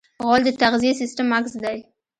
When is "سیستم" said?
1.01-1.27